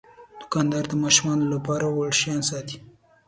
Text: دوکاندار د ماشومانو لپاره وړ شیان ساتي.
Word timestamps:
دوکاندار 0.41 0.83
د 0.89 0.93
ماشومانو 1.03 1.45
لپاره 1.53 1.85
وړ 1.87 2.11
شیان 2.19 2.41
ساتي. 2.49 2.77